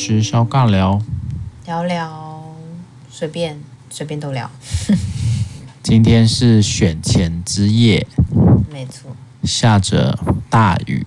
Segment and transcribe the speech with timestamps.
[0.00, 0.98] 师小尬聊，
[1.66, 2.42] 聊聊
[3.10, 3.60] 随便
[3.90, 4.50] 随便都聊。
[5.84, 8.06] 今天是选前之夜，
[8.72, 9.14] 没错，
[9.44, 10.18] 下着
[10.48, 11.06] 大雨。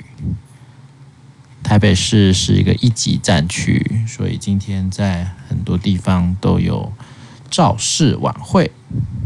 [1.64, 6.94] 台北市是一个一级战区，所以今天在很多地方都有
[7.50, 8.72] 造势晚会。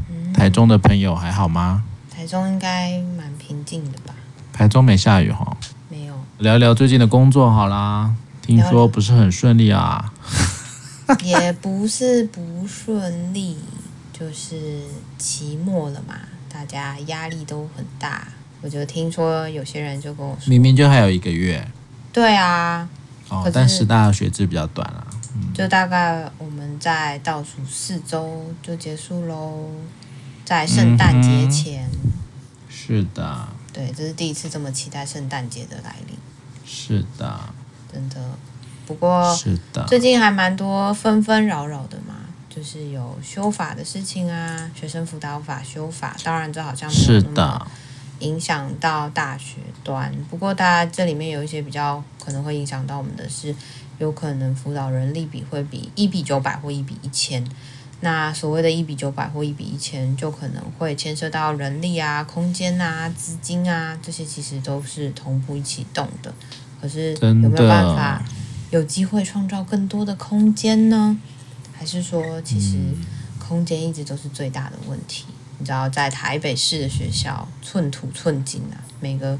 [0.09, 1.84] 嗯、台中的朋友还好吗？
[2.09, 4.16] 台中应该蛮平静的吧？
[4.54, 5.58] 台中没下雨哈？
[5.90, 6.13] 没有。
[6.38, 8.16] 聊聊最近的工作好啦。
[8.48, 10.14] 听说不是很顺利啊，
[11.22, 13.58] 也不是不顺利，
[14.14, 14.84] 就是
[15.18, 16.16] 期末了嘛，
[16.48, 18.26] 大家压力都很大。
[18.62, 21.70] 我就听说有些人就跟我说，明明就还有一个月。
[22.14, 22.88] 对啊，
[23.28, 29.70] 哦，但是大学制比较短啊，嗯，就大概我们在倒数四周就结束喽，
[30.45, 31.90] 在圣诞节前。
[31.92, 32.12] 嗯，
[32.70, 36.17] 是的，对，这是第一次这么期待圣诞节的来临。
[36.66, 37.39] 是的。
[37.91, 38.16] 真的，
[38.85, 39.35] 不过
[39.88, 42.16] 最近还蛮多纷纷扰扰的嘛，
[42.49, 47.67] 就是有修法的事情啊，学生辅导法修法，当然这好像没有那么
[48.19, 50.11] 影响到大学端。
[50.30, 53.55] 不过大家这里面有一些比较可能会影响到我们的是，
[53.99, 57.45] 有可能辅导人力比会比一比九百或一比一千。
[58.02, 66.31] 那所谓的一比九百或一比一千，就可能会牵涉到人力啊、空间啊、资金啊，这些其实都是同步一起动的。
[66.81, 68.23] 可是有没有办法
[68.70, 71.17] 有机会创造更多的空间呢？
[71.73, 72.78] 还是说，其实
[73.39, 75.25] 空间一直都是最大的问题？
[75.58, 79.38] 你知道，在台北市的学校，寸土寸金啊，每个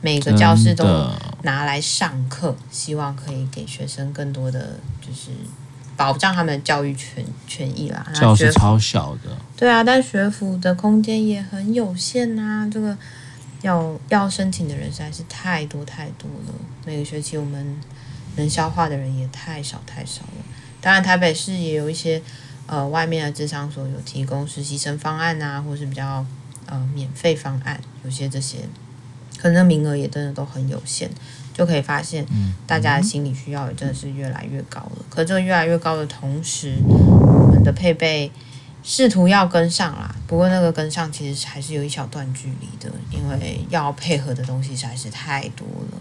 [0.00, 0.84] 每个教室都
[1.42, 5.30] 拿来上课，希望可以给学生更多的就是
[5.96, 8.06] 保障他们的教育权权益啦。
[8.14, 12.96] 教室超小的，对啊，但学府的空间也很有限啊，这个。
[13.62, 16.54] 要要申请的人实在是太多太多了，
[16.86, 17.76] 每个学期我们
[18.36, 20.44] 能消化的人也太少太少了。
[20.80, 22.22] 当然，台北市也有一些
[22.66, 26.24] 呃外面的智商所有提供实习生方案啊，或是比较
[26.66, 28.58] 呃免费方案，有些这些
[29.36, 31.10] 可能名额也真的都很有限，
[31.52, 32.24] 就可以发现
[32.66, 35.04] 大家的心理需要也真的是越来越高了。
[35.10, 38.30] 可这个越来越高的同时，我们的配备。
[38.82, 45.98] 试图要跟上啦，不过那个跟上其实还是有一小段距离的，因为要配合的东西实在是太多了。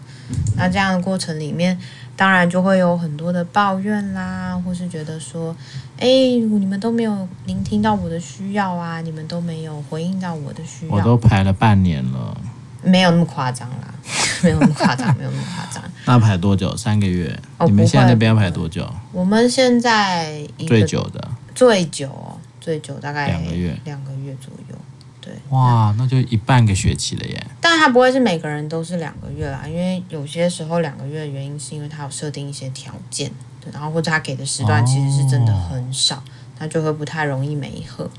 [0.55, 1.77] 那这样的过程里面，
[2.15, 5.55] 当然就会有很多的抱怨啦，或是觉得说，
[5.97, 10.93] 哎，你们都没有聆听到我的需要啊，你们都没有回应到我的需要。
[10.93, 12.37] 我都排了半年了，
[12.83, 13.93] 没有那么夸张啦，
[14.43, 15.83] 没有那么夸张，没有那么夸张。
[16.05, 16.75] 那排多久？
[16.75, 17.37] 三个月？
[17.57, 18.89] 哦，你们现在那边要排多久？
[19.11, 22.26] 我们现在最久的，最久。
[22.67, 24.75] 最久大概两个月，两个月左右，
[25.21, 25.31] 对。
[25.51, 27.47] 哇，那就一半个学期了耶！
[27.61, 36.21] 但他不会是每个人都是两个月啦，因为有些时候两个月的原因是因为他有设定一些条件，对，然后或者他给的时段其实是真的很少，
[36.59, 38.09] 那、哦、就会不太容易没合。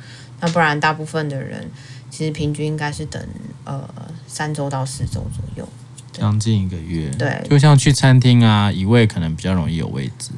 [0.40, 1.70] 那不然大部分的人
[2.08, 3.22] 其实平均应该是等
[3.64, 3.86] 呃
[4.26, 5.68] 三周到四周左右，
[6.10, 7.10] 将近一个月。
[7.18, 10.30] 对，就像去餐厅啊，一位可能比较容易有位置。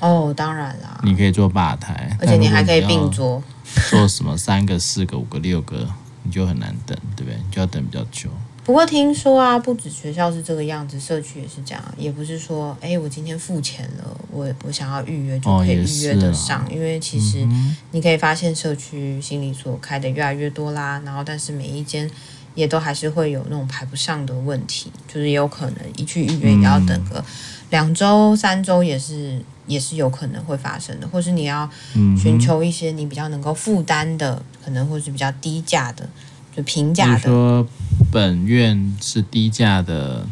[0.00, 3.42] 哦，当然啦，你可以坐吧台，而且你还可以并桌。
[3.90, 5.88] 做什么三个、四个、五个、六个，
[6.22, 7.36] 你就很难等，对不对？
[7.36, 8.28] 你就要等比较久。
[8.64, 11.82] 不过听说啊，不止学校是这个样子，社区也是这样。
[11.96, 16.62] 也不是说，哎，我今天付钱了，我我想要预约就可以预约得上。
[16.64, 17.48] 哦、因为其实
[17.92, 21.00] 你可以发现，社区心理所开的越来越多啦。
[21.02, 22.10] 然后，但是每一间
[22.54, 27.24] 也都还是会有那种排不上的问题，就是也有可能一去预约也要等个
[27.70, 29.42] 两周、三周，也是。
[29.68, 31.68] 也是有可能会发生的，或是你要
[32.16, 36.08] 寻求一些你比较能够负担的，嗯、可能或是比较低价的，
[36.56, 37.20] 就平价的。
[37.20, 37.66] 说
[38.10, 40.26] 本院是低价的，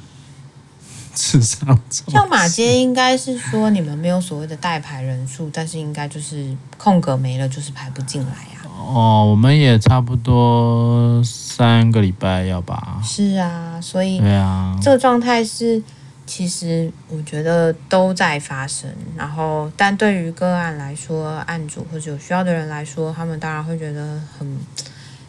[1.15, 1.79] 智商。
[1.91, 8.65] 像马街应该是说你们没有所谓的代排人数，但是应该就是空格没了，就是排不进来啊。
[8.65, 12.99] 哦，我们也差不多三个礼拜要吧？
[13.05, 15.83] 是啊，所以对啊，这个状态是。
[16.27, 24.59] 其实我觉得都在发生，然后但对于个案来说，案主或者有需要的人来说，他们当然会觉得很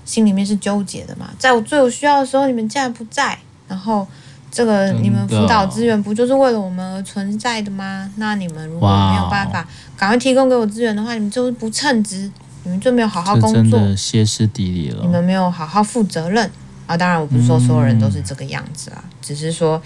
[0.03, 1.29] 心里面是纠结的嘛。
[1.37, 4.07] 在我最有需要的时候，你们竟然不在，然后
[4.49, 8.11] 这个你们辅导资源不就是为了我们而存在的吗？
[8.15, 12.31] 那你们如果没有办法赶快提供给我资源的话，你们就是不称职，
[12.63, 15.03] 你们就没有好好工作，歇斯底里了。
[15.03, 16.49] 你们没有好好负责任
[16.87, 16.97] 啊！
[16.97, 19.79] 当然，我不是说所有人都是这个样子啊，只是说。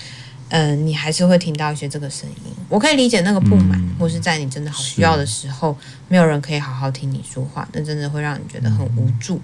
[0.52, 5.76] 嗯、呃，你还是会听到一些这个声音，我可以理解那个不满，嗯、或是在你真的好需要的时候，
[6.08, 9.36] 没有人可以好好听你说话，那真的会让你觉得很无助。
[9.38, 9.42] 嗯、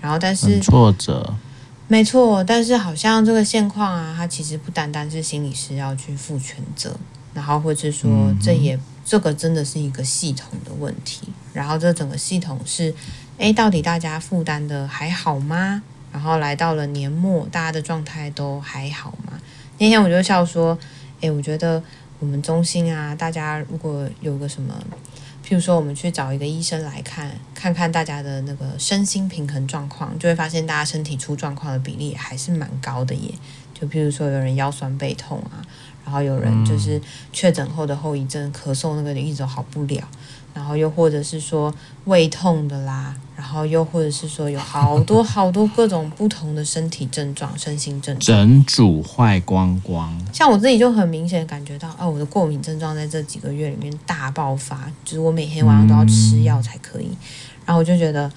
[0.00, 1.34] 然后，但是挫折，
[1.88, 6.96] 没错，但是好像这个现况啊，它其实不单单是心理师要去负全责，
[7.34, 11.28] 然后或是说这也这个真的是一个系统的问题。
[11.52, 12.94] 然后这整个系统是，
[13.38, 15.82] 诶，到底大家负担的还好吗？
[16.12, 19.32] 然后来到了年末，大家的状态都还好吗？
[19.78, 20.78] 那天我就笑说，
[21.20, 21.82] 诶，我觉得
[22.18, 24.74] 我们中心啊，大家如果有个什么。
[25.46, 33.30] 譬如说，我们去找一个医生来看，看看大家的那个身心平衡状况，就会发现大家身体出状况的比例还是蛮高的耶。
[33.74, 35.60] 就譬如说，有人腰酸背痛啊，
[36.02, 36.98] 然后有人就是
[37.30, 40.02] 确诊后的后遗症，咳嗽那个一直好不了，
[40.54, 41.74] 然后又或者是说
[42.06, 43.14] 胃痛的啦。
[43.36, 50.16] 然后又或者是说有好多好多各种不同的身体症状、身心症状，整组坏光光。
[50.32, 57.06] 像我自己就很明显感觉到，哦，我的过敏症状在这几个月里面大爆发，就是我每天晚上都要吃药才可以。
[57.06, 57.16] 嗯、
[57.66, 58.30] 然后我就觉得，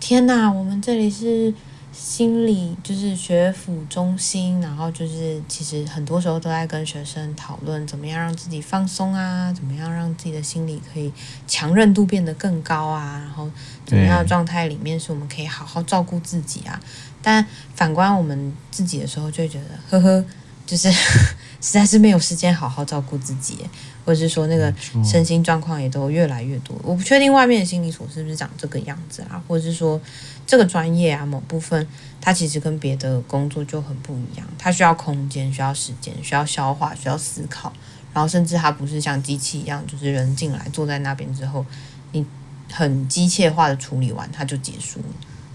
[0.00, 1.52] 天哪，我们这里是。
[1.96, 11.12] 心理就是学辅中心，然后就是其实很多时候都在跟学生讨论怎么样让自己放松啊，怎么样让自己的心理可以
[11.46, 13.48] 强韧度变得更高啊，然后
[13.86, 16.78] 怎么样的状态里面是我们可以好好照顾自己啊。
[17.22, 20.24] 但反观我们自己的时候，就会觉得呵呵，
[20.66, 23.58] 就是实在是没有时间好好照顾自己。
[24.04, 24.72] 或者是说那个
[25.04, 30.00] 身心状况也都越来越多，我不确定外面的心理所是不是长这个样子啊，或者是说
[30.46, 31.86] 这个专业啊某部分
[32.20, 37.72] 它其实跟别的工作就很不一样，它需要空间，需要时间，需要消化，需要思考，
[38.12, 41.64] 然后甚至它不是像机器一样，就是人进来坐在那边之后，
[42.12, 42.24] 你
[42.70, 45.06] 很机械化的处理完它就结束了。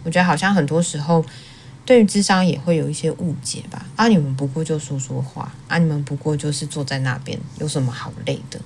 [0.03, 1.23] 我觉得好像很多时候。
[1.89, 3.83] 对于智商也会有一些误解吧？
[3.95, 8.61] 啊，你们不过就说说话，啊，你们不过就是坐在那边，有什么好累的？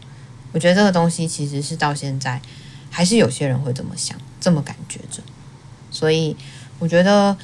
[0.52, 2.42] 我觉得这个东西其实是到现在
[2.90, 5.24] 还是有些人会这么想，这么感觉着。
[5.90, 6.36] 所以
[6.80, 7.38] 我觉得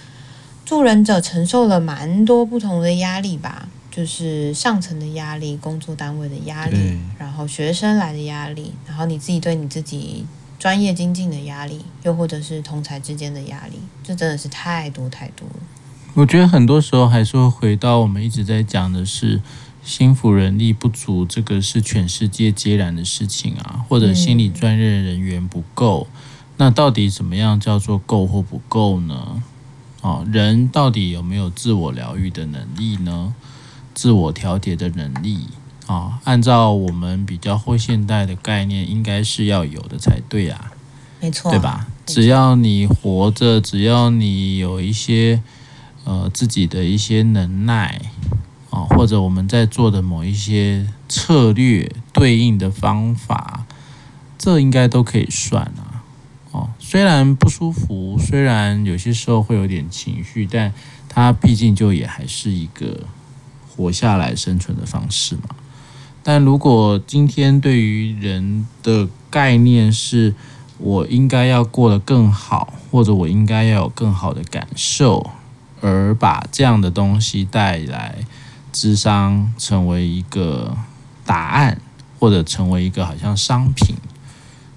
[0.65, 10.25] 助人者承受了蛮多不同的压力吧，就是上层的压力、工作单位的压力，然后学生来的压力，然后你自己对你自己。
[10.59, 15.55] 专业精进的压力，又或者是同侪之间的压力，这真的是太多太多了。
[16.13, 19.41] 我觉得很多时候还是会回到我们一直在讲的是
[19.81, 26.07] 心服人力不足，这个是全世界皆然的事情啊，或者心理专业人员不够。
[26.57, 29.41] 那到底怎么样叫做够或不够呢？
[30.01, 33.33] 哦，人到底有没有自我疗愈的能力呢？
[33.93, 35.47] 自我调节的能力？
[35.89, 40.71] 啊，按照我们比较后现代的概念，应该是要有的才对啊，
[41.19, 41.87] 没错，对吧？
[42.05, 45.41] 只要你活着，只要你有一些
[46.03, 47.99] 呃自己的一些能耐
[48.69, 53.65] 啊，或者我们在做的某一些策略对应的方法，
[54.37, 56.03] 这应该都可以算啊。
[56.51, 60.71] 哦，虽然不舒服，虽然有些时候会有点情绪，但
[61.07, 63.05] 它毕竟就也还是一个
[63.75, 65.55] 活下来生存的方式嘛。
[66.21, 70.35] 但如果今天对于人的概念是，
[70.77, 75.31] 我应该要过得更好，或者我应该要有更好的感受，
[75.81, 78.15] 而把这样的东西带来
[78.71, 80.77] 智商，成为一个
[81.25, 81.81] 答案，
[82.19, 83.95] 或者成为一个好像商品，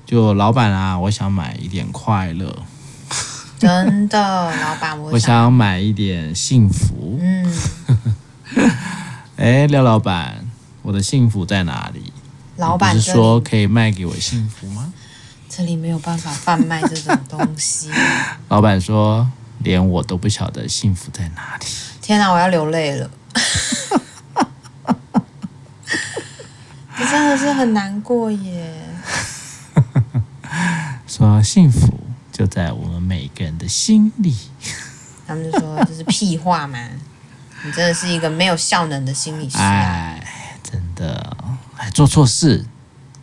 [0.06, 2.62] 就老板啊，我想买一点快乐，
[3.58, 4.18] 真的，
[4.60, 7.52] 老板，我想，我想买一点幸福，嗯，
[9.36, 10.51] 哎，廖老板。
[10.82, 12.12] 我的幸福在哪里？
[12.56, 14.92] 老板是说可以卖给我幸福吗？
[15.48, 17.90] 这里没有办法贩卖这种东西。
[18.48, 21.66] 老板说，连我都不晓得幸福在哪里。
[22.00, 23.10] 天哪，我要流泪了！
[26.98, 28.82] 你真的是很难过耶。
[31.06, 32.00] 说幸福
[32.32, 34.36] 就在我们每个人的心里。
[35.26, 36.78] 他们就说这是屁话嘛？
[37.64, 40.18] 你真的是一个没有效能的心理师啊。
[40.94, 41.36] 的，
[41.74, 42.64] 还做错事，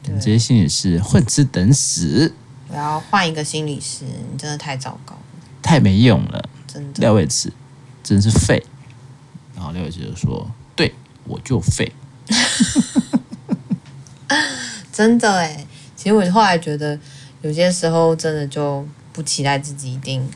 [0.04, 2.34] 你这些心理师混吃等死。
[2.68, 5.22] 我要换一个心理师，你真的太糟糕了，
[5.62, 7.02] 太没用了，真的。
[7.02, 7.52] 廖伟慈
[8.04, 8.64] 真是废。
[9.56, 10.94] 然后廖伟慈就说：“对，
[11.26, 11.92] 我就废。
[14.94, 15.66] ”真的哎，
[15.96, 17.00] 其实我后来觉得，
[17.42, 20.30] 有些时候真的就不期待自己一定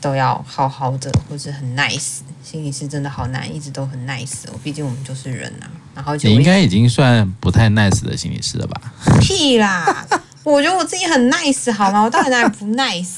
[0.00, 2.18] 都要好好的，或者很 nice。
[2.42, 4.54] 心理师真的好难，一直都很 nice 哦。
[4.62, 5.70] 毕竟我们就是人呐、啊。
[6.00, 8.80] 然后就你应该已经算不太 nice 的心理师了吧？
[9.20, 9.84] 屁啦！
[10.42, 12.00] 我觉得我自己很 nice 好吗？
[12.00, 13.16] 我到底哪里不 nice？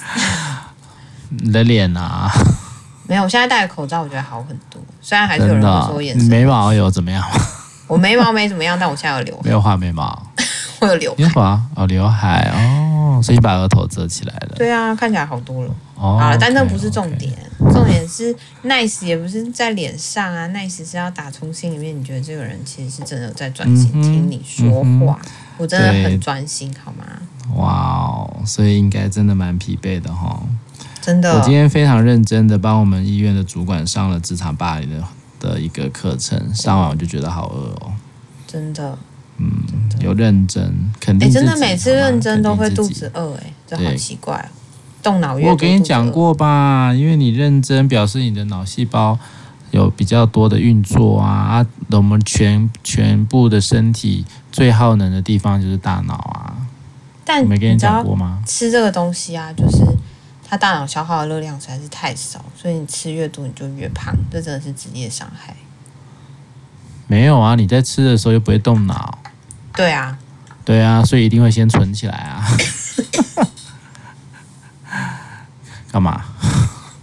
[1.28, 2.28] 你的脸啊？
[3.06, 4.82] 没有，我现在戴个口罩，我觉得好很多。
[5.00, 6.28] 虽然还是有人说我眼神。
[6.28, 7.22] 眉毛有怎么样？
[7.86, 9.42] 我眉毛没怎么样，但我现在有留海。
[9.44, 10.20] 没有画眉毛。
[10.80, 11.14] 我有留。
[11.18, 14.56] 有啊哦，刘海哦，所以把额头遮起来了。
[14.56, 15.70] 对啊，看起来好多了。
[16.02, 17.32] 哦，好了，但那不是重点。
[17.72, 27.04] 重点是 nice 也不是在脸上啊，nice 是要打从心里面，你觉得这个人其实是真的在专心听你说话，嗯、我真的很专心，好吗？
[27.54, 30.42] 哇哦，所以应该真的蛮疲惫的哈。
[31.00, 35.04] 真的，我今天非常认真的帮我们医院的主管上了职场霸凌的
[35.38, 37.92] 的一个课程，上完我就觉得好饿哦。
[38.48, 38.98] 真的，
[39.36, 39.48] 嗯，
[40.00, 41.28] 有认真，肯定。
[41.28, 44.50] 哎，真的每次认真都会肚子饿，哎，这好奇怪哦。
[45.02, 49.18] 动脑，我跟你讲过吧，因为你认真，表示你的脑细胞
[49.70, 56.56] 有比较多的运作啊啊，我们全全部的身体最耗能的地方就是大脑啊。
[57.24, 58.42] 但没跟你讲过吗？
[58.46, 59.78] 吃这个东西啊，就是。
[60.44, 65.56] 它大脑消耗的热量实在是太少，所以你吃越多你就越胖，这真的是职业伤害。
[67.06, 69.18] 没有啊，你在吃的时候又不会动脑。
[69.74, 70.18] 对啊，
[70.62, 72.46] 对啊，所以一定会先存起来啊。
[75.92, 76.24] 干嘛？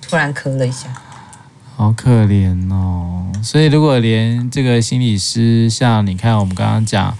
[0.01, 0.89] 突然咳了一下，
[1.77, 3.31] 好可怜哦。
[3.41, 7.15] 所以如果连这个心理师，像你看我们刚刚讲。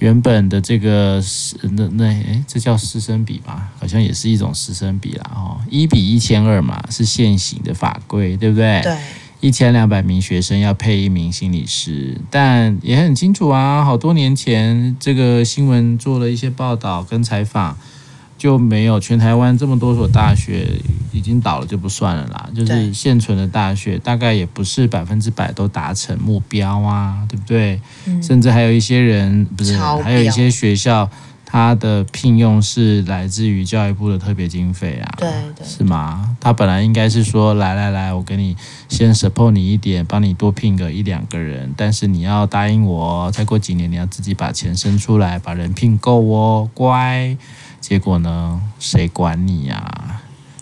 [0.00, 3.68] 原本的这个是那那诶，这叫师生比吧？
[3.78, 8.80] 好像也是一种师生比啦，哦，一比一千二嘛，是现行的法规，对不对？
[8.82, 8.96] 对，
[9.40, 17.76] 一千两百名学生要配一名心理师，但也很清楚啊，好多年前这个新闻做了一些报道跟采访。
[18.40, 20.66] 就没有全台湾这么多所大学
[21.12, 27.78] 已经倒了就不算了啦，就是现存的大学大概也不是百分之百都达成目标啊，对不对？
[28.06, 31.06] 嗯、甚至还有一些人不是，还有一些学校，
[31.44, 36.34] 它的聘用是来自于教育部的特别经费啊，对对，是吗？
[36.40, 38.56] 他本来应该是说，来来来，我给你
[38.88, 47.36] 先 support 你一点，帮你多聘个一两个人，但是你要答应我，再过几年你要自己把钱生出来，把人聘够哦，乖。
[47.90, 48.60] 结果呢？
[48.78, 50.20] 谁管你呀、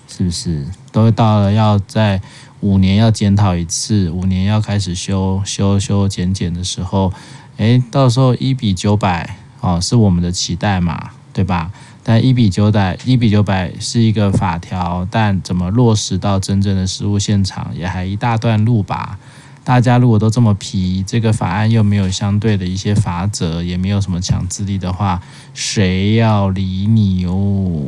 [0.08, 0.64] 是不是？
[0.90, 2.22] 都到了要在
[2.60, 7.12] 五年要检讨一次，五年要开始修修修减减的时候，
[7.58, 11.70] 诶，到时候一比九百哦，是我们的期待嘛，对吧？
[12.02, 19.18] 但一比九百，一比九百是一个法条，但怎么落实到真正的实务现场，也还一大段路吧。
[19.68, 25.22] 大家如果都这么皮，这个法案又没有相对的一些法则，也没有什么强制力的话，
[25.52, 27.82] 谁要理你哦？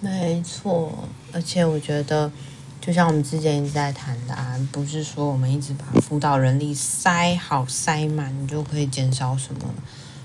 [0.00, 0.90] 没错，
[1.30, 2.32] 而且我觉得，
[2.80, 9.60] 就像我们之前一直在谈的啊，不是说我们一直把辅导人力塞好塞满，你就可以减少什么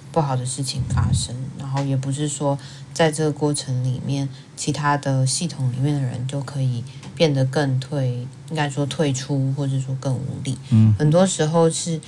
[0.10, 2.58] 不好的事情发生，然后也不是说
[2.94, 6.82] 在这个过程里面，其他的系统里面的人就可以。
[7.16, 10.58] 变得更退，应该说退出，或者说更无力。
[10.70, 12.00] 嗯，很多时候是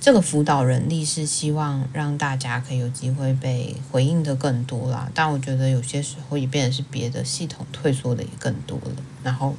[0.00, 5.10] 这个辅导人力是希望让大家可以有机会被回应的更多啦。
[5.14, 9.02] 但我觉得有些时候也变得是别的系统退缩的也更多了。
[9.22, 9.54] 然后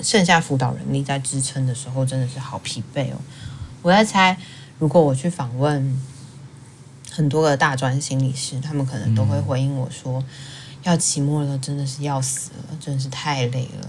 [0.00, 3.16] 剩下辅导人力在支撑的时候，真的是好疲惫哦。
[3.82, 4.36] 我在猜，
[4.78, 5.98] 如果我去访问
[7.10, 10.24] 很多个大专心理师，他们可能都会回应我说。
[10.82, 13.88] 要期末了，真的是要死了，真的是太累了。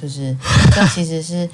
[0.00, 0.36] 就是
[0.72, 1.48] 这其实是，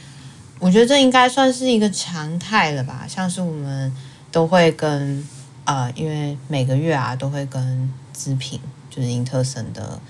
[0.59, 3.05] 我觉得这应该算是一个常态了吧。
[3.09, 3.93] 像是我们
[4.31, 5.27] 都会跟
[5.65, 10.01] 呃，因为每个月啊都会跟资品，就是英特森的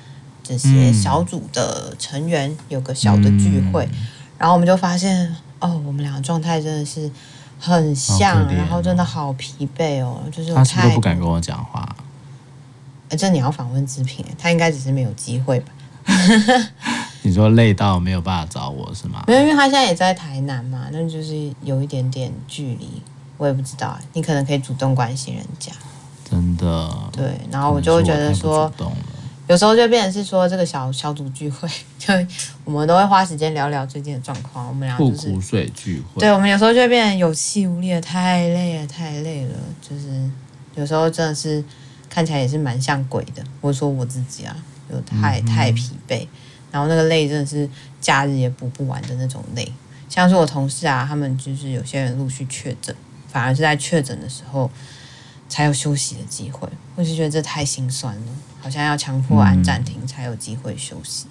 [0.42, 4.06] 这些小组的成员有个小的聚会，嗯、
[4.38, 7.10] 然后我们就发现哦，我们俩状态真的是
[7.58, 11.96] 很像，哦、然后真的好疲惫哦，就是我他是不是都不敢跟我讲话。
[13.08, 15.72] 哎，这你要访问资品，他应该只是没有机会吧？
[17.26, 19.24] 你说累到没有办法找我是吗？
[19.26, 22.88] 没有，因为他现在也在台南嘛，那就是有一点点距离，
[23.36, 23.98] 我也不知道。
[24.12, 25.72] 你可能可以主动关心人家，
[26.30, 26.88] 真的。
[27.10, 28.72] 对，然后我就会觉得说，
[29.48, 31.68] 有时候就变成是说这个小小组聚会，
[31.98, 32.14] 就
[32.64, 34.68] 我们都会花时间聊聊最近的状况。
[34.68, 40.30] 我们俩就是苦水聚会，对，我们有时候就会变得有气无力的，太累了，太累了，就是
[40.76, 41.64] 有时候真的是。
[42.08, 44.56] 看起来也是蛮像鬼的，我说我自己啊，
[44.88, 46.26] 就太太疲惫，
[46.70, 47.68] 然后那个累真的是
[48.00, 49.70] 假日也补不完的那种累。
[50.08, 52.94] 像是我同事啊，他们就是有些人陆续确诊，
[53.28, 54.70] 反而是在确诊的时候
[55.48, 56.68] 才有休息的机会。
[56.94, 61.26] 我是觉得这太心酸了，好像要强迫按暂停才有机会休息。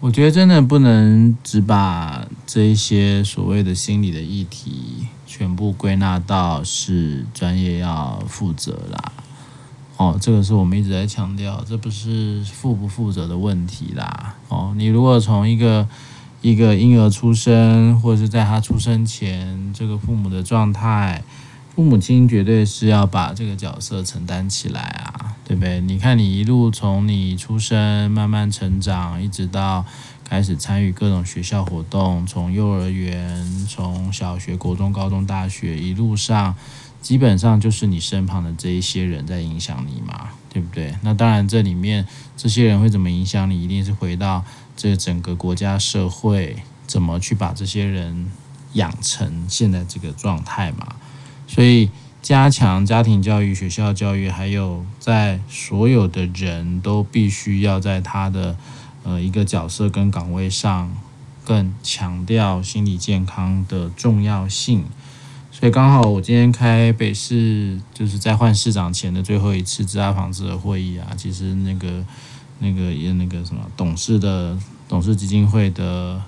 [0.00, 9.12] 我觉得真的不能只把这一些所谓的心理的议题全部归纳到是专业要负责啦。
[9.96, 14.34] 哦，这个是我们一直在强调，这不是负不负责的问题啦。
[14.48, 15.86] 哦，你如果从一个
[16.42, 21.22] 一个婴儿出生，或者是在他出生前，这个父母的状态，
[21.76, 25.80] 父母亲绝对是要把这个角色承担起来啊，对不对？
[25.80, 29.84] 你看，你一路从你出生慢慢成长，一直到
[30.24, 36.56] 开始参与各种学校活动，从幼儿园，从小学、国中、高中、大学，一路上。
[37.04, 40.94] 基本上就是你身旁的这一些人在影响你嘛，对不对？
[41.02, 44.42] 那当然，这里面这些人会怎么影响你，一定是回到
[44.74, 46.56] 这整个国家社会
[46.86, 48.30] 怎么去把这些人
[48.72, 50.96] 养成现在这个状态嘛。
[51.46, 51.90] 所以，
[52.22, 58.56] 加强家庭教育、学校教育，还有在所有的人都必须要在他的
[59.02, 60.90] 呃一个角色跟岗位上，
[61.44, 64.86] 更强调心理健康的重要性。
[65.56, 71.06] 所以刚好我今天开北市，就是在换市长前的最后一次自杀防治的会议啊。
[71.16, 72.04] 其实那个、
[72.58, 74.58] 那个也那个什么董事的
[74.88, 76.20] 董事基金会的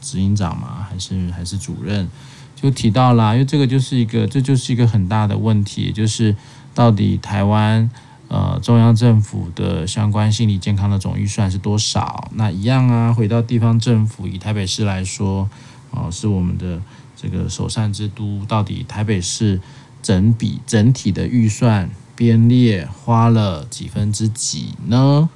[0.00, 2.08] 执行长嘛，还是还是主任，
[2.54, 6.36] 就提到了，因为这个就是一个，这就是一个很大的问题，就是
[6.72, 7.90] 到底台湾
[8.28, 12.30] 呃中央政府的相关心理健康的总预算是多少？
[12.36, 15.50] 那一样啊，回到地方政府，以台北市来说，
[15.90, 16.80] 哦、呃，是我们的。
[17.20, 19.60] 这个首善之都，到底台北市
[20.00, 25.28] 整笔整体的预算编列花了几分之几呢？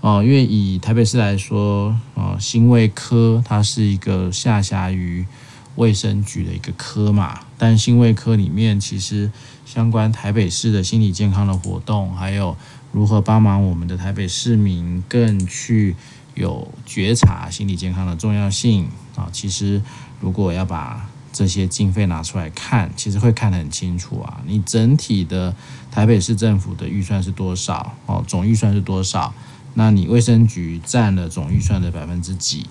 [0.00, 5.26] 哦，因为以台北市来说，哦，心卫科它是一个下辖于
[5.74, 9.28] 卫生局的一个科嘛，但心卫科里面其实
[9.66, 12.56] 相关台北市的心理健康的活动，还有
[12.92, 15.96] 如何帮忙我们的台北市民更去
[16.38, 19.82] 有觉察心理健康的重要性啊，其实。
[20.20, 24.42] 如果要把这些经费拿出来看，其实会看得很清楚啊。
[24.44, 25.54] 你整体的
[25.92, 27.94] 台北市政府的预算是多少？
[28.06, 29.32] 哦，总预算是多少？
[29.74, 32.66] 那你卫生局占了总预算的百分之几？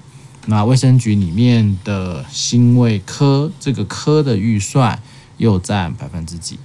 [0.48, 5.02] 那卫生局里面的心卫科这个科的预算
[5.38, 6.60] 又占百分之几？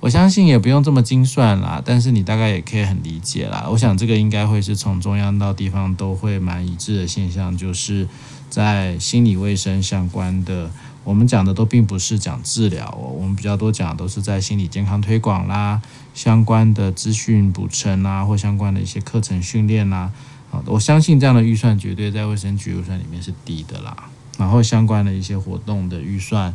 [0.00, 3.66] 我相信也不用这么精算啦，但是你大概也可以很理解啦。
[3.70, 8.08] 我想这个应该会是从中央到地方都会蛮一致的现象，就是。
[8.50, 10.68] 在心理卫生相关的，
[11.04, 15.80] 我们讲的都并不是讲治疗哦，我们比较多讲都是在心理健康推广啦，
[16.14, 20.10] 相关的资讯补充啦，或相关的一些课程训练啦。
[20.50, 23.96] 啊，我相信这样的预算绝对在卫生局预算里面是低的啦。
[24.36, 26.52] 然后相关的一些活动的预算，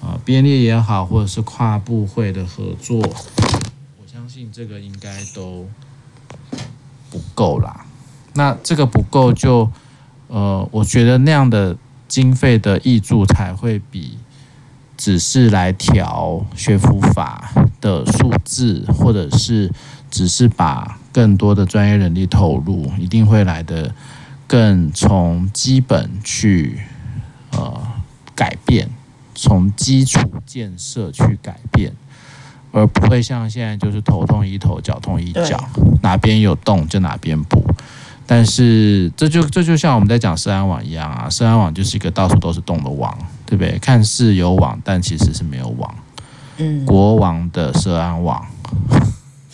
[0.00, 5.66] 啊，编列也好，或者是跨部会的合作，我相信这个应该都
[7.10, 7.86] 不够啦。
[8.34, 9.70] 那这个不够就。
[10.28, 11.76] 呃，我觉得那样的
[12.08, 14.18] 经费的挹注才会比
[14.96, 19.72] 只是来调学府法的数字，或者是
[20.10, 23.94] 只是把更多的专业人力投入，一定会来得
[24.48, 26.80] 更从基本去
[27.52, 27.80] 呃
[28.34, 28.90] 改变，
[29.36, 31.92] 从基础建设去改变，
[32.72, 35.62] 而不会像现在就是头痛医头，脚痛医脚，
[36.02, 37.62] 哪边有洞就哪边补。
[38.28, 43.78] 但是这就这就像我们在讲社安网一样啊，社安网就是一个到处都是洞的网，对不对？
[43.78, 45.94] 看似有网，但其实是没有网。
[46.56, 48.44] 嗯，国王的社安网，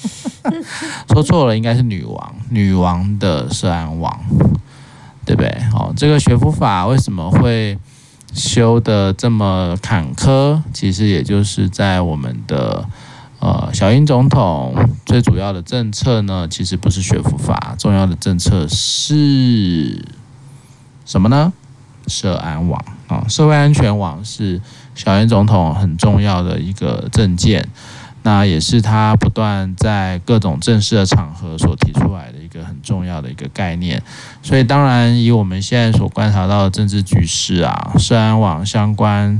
[1.12, 4.18] 说错了，应该是女王，女王的社安网，
[5.26, 5.50] 对不对？
[5.74, 7.76] 哦，这个学府法为什么会
[8.32, 10.60] 修的这么坎坷？
[10.72, 12.86] 其实也就是在我们的。
[13.44, 14.72] 呃，小英总统
[15.04, 20.00] 最主要的政策呢，其实不是学辅法，重要的政策是
[21.04, 21.52] 什么呢？
[22.06, 24.60] 社安网啊，社会安全网是
[24.94, 27.68] 小英总统很重要的一个政见，
[28.22, 34.02] 那也是他不断在各种正式的场合所提出来的一个很重要的一个概念。
[34.42, 39.38] 所以，当然以我们现在所观察到的政治局势啊，社安网相关。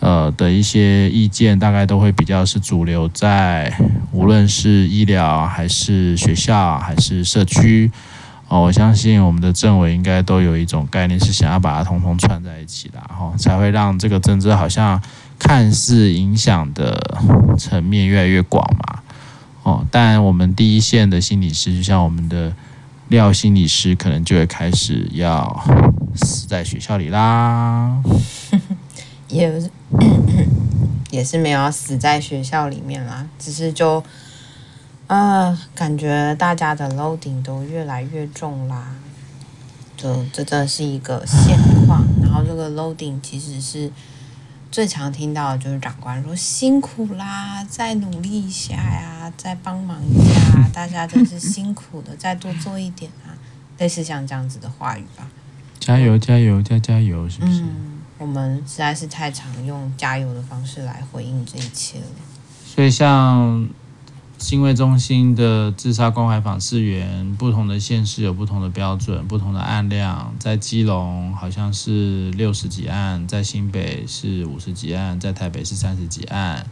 [0.00, 3.76] 呃的一些意见，大概都会比较是主流在，
[4.12, 7.90] 无论是医疗还是学校还是社区，
[8.46, 15.02] 哦，我相信我们的政委应该都有一种概念，是想要把它通通串在一起的，哈，才会让这个政治好像
[15.36, 17.18] 看似影响的
[17.58, 19.02] 层面越来越广嘛，
[19.62, 22.54] 哦，但我们第一线的心理师，就像我们的
[23.08, 25.64] 廖心理师，可能就会开始要
[26.14, 28.02] 死在学校里啦。
[29.28, 29.70] 也是，
[31.10, 34.02] 也是没有死在学校里面啦，只是就，
[35.06, 38.94] 啊、感觉大家的 loading 都越来越重啦，
[39.96, 42.02] 就这真的是一个现况。
[42.22, 43.90] 然后这个 loading 其实是
[44.70, 53.32] 最常听到的就是长官说辛苦啦，再努力一下呀，再帮忙一下，大家真是辛苦的，再多做一点啊，
[53.78, 55.28] 类似像这样子的话语吧。
[55.80, 57.62] 加油，加油，加加油，是不是？
[57.62, 57.84] 嗯
[58.18, 62.06] 我们实在是太常用加油的方式来回应这一切了。
[62.66, 63.68] 所以，像
[64.38, 70.32] 心卫中心的自杀关怀访视员，不同的县市有不同的标准，不同的案量。
[70.38, 76.64] 在基隆好像是六十几案，在新北是五十几案，在台北是三十几案。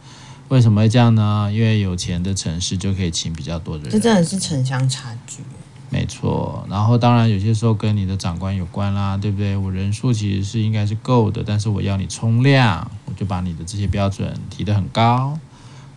[0.48, 1.50] 为什么会这样呢？
[1.52, 3.92] 因为有钱的城市就可以请比较多的人。
[3.92, 5.42] 这真的是城乡差距。
[5.90, 9.56] 没错，然后当然有些时候跟你的长官有关啦，对不对？
[9.56, 15.36] 我人数其实是应该是够的，但是我要你冲量，我就把你的这些标准提得很高。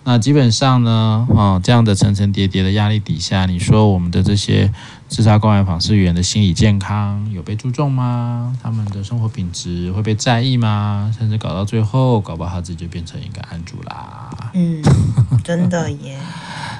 [0.03, 4.71] 那基本上呢，哦，这样的层层叠叠的压力底下，你说我们的这些
[5.07, 8.57] 自杀关怀访视员的心理健康有被注重吗？
[8.63, 11.13] 他们的生活品质会被在意吗？
[11.17, 14.29] 甚至搞到最后，搞不好他自己就变成一个案主啦。
[14.53, 14.81] 嗯，
[15.43, 16.17] 真的耶。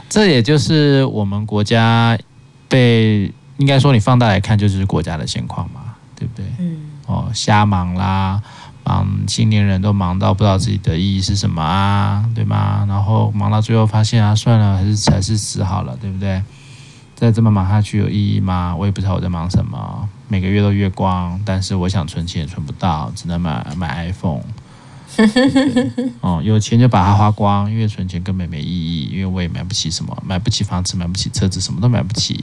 [0.10, 2.18] 这也就是我们国家。
[2.72, 6.46] 被应该说你放大来看，就是国家的现况嘛，对不对？
[6.60, 6.78] 嗯。
[7.08, 8.40] 哦，瞎忙啦，
[8.90, 12.86] 忙青年人都忙到不知道自己的意义是什么啊，对吗？
[12.88, 16.42] 然后忙到最后发现啊，算了，还是还是死好了，对不对？
[17.16, 18.76] 再这么忙下去有意义吗？
[18.76, 24.42] 我也不知道我在忙什么，每个月都月光，但是我想存钱也存不到，只能买买 iPhone。
[26.22, 32.34] 哦，有钱就把它花光，因为存钱根本没意义，因为我也买不起什么，买不起房子，买不起车子，什么都买不起，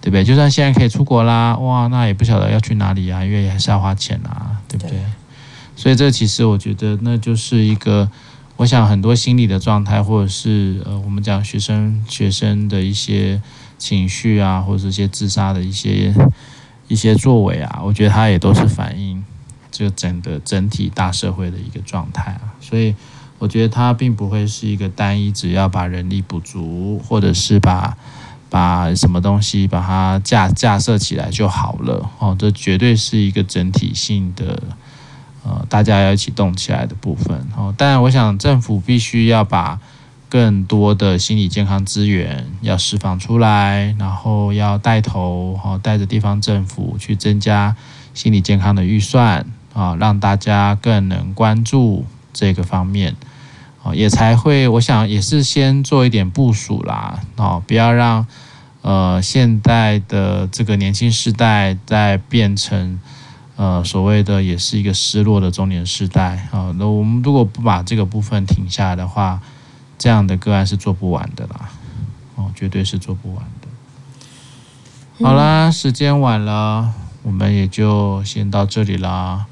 [0.00, 0.24] 对不对？
[0.24, 4.90] 就算现在可以出国啦，哇，那也不晓得要去哪里啊，因为还是要花钱啊，对不对？
[4.90, 5.00] 对。
[5.76, 8.10] 所以这其实我觉得那就是一个，
[8.56, 13.40] 我想很多心理的状态，或者是呃，我们讲学生学生的一些
[13.78, 16.12] 情绪啊，或者是一些自杀的一些
[16.88, 19.22] 一些作为啊，我觉得它也都是反映。
[19.70, 22.94] 这个整个整体大社会的一个状态啊，所以
[23.38, 27.94] 我觉得它并不会是一个单一，只要把人力补足，或者是把
[28.48, 32.34] 把什么东西把它架架设起来就好了哦。
[32.38, 34.62] 这绝对是一个整体性的，
[35.46, 37.72] 呃，大家要一起动起来的部分哦。
[37.78, 39.78] 当然，我想政府必须要把
[40.28, 47.76] 更多的心理健康资源要释放出来，然后要带头哦，带着地方政府去增加
[48.12, 49.46] 心理健康的预算。
[49.72, 53.14] 啊，让大家更能关注这个方面，
[53.82, 58.26] 啊，也才会，我想也是先做一点部署啦，啊，不要让
[58.80, 62.98] 呃现在的这个年轻世代再变成
[63.56, 66.72] 呃所谓的也是一个失落的中年世代啊。
[66.78, 69.40] 那我们如果不把这个部分停下来的话，
[69.98, 71.70] 这样的个案是做不完的啦，
[72.34, 75.24] 哦，绝对是做不完的。
[75.24, 76.92] 好啦，时间晚了，
[77.22, 79.46] 我们也就先到这里啦。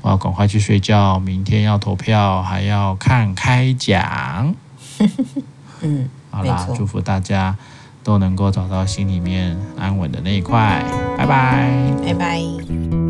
[0.00, 4.54] 我要赶快去睡觉，明天要投票，还要看开奖。
[5.82, 7.56] 嗯，好啦，祝福大家
[8.04, 10.84] 都能够找到心里面安稳的那一块。
[11.18, 13.01] 拜拜，拜拜。